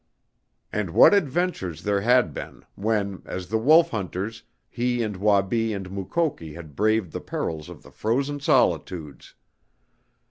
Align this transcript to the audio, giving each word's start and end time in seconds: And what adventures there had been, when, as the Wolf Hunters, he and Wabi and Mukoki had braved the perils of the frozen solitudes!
And 0.73 0.89
what 0.95 1.13
adventures 1.13 1.83
there 1.83 2.01
had 2.01 2.33
been, 2.33 2.65
when, 2.73 3.21
as 3.23 3.49
the 3.49 3.59
Wolf 3.59 3.91
Hunters, 3.91 4.41
he 4.67 5.03
and 5.03 5.15
Wabi 5.15 5.73
and 5.73 5.91
Mukoki 5.91 6.53
had 6.55 6.75
braved 6.75 7.11
the 7.11 7.21
perils 7.21 7.69
of 7.69 7.83
the 7.83 7.91
frozen 7.91 8.39
solitudes! 8.39 9.35